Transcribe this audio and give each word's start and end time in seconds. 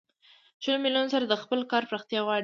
شلو 0.63 0.77
میلیونو 0.85 1.11
سره 1.13 1.25
د 1.27 1.33
خپل 1.43 1.59
کار 1.71 1.83
پراختیا 1.89 2.19
غواړي 2.25 2.39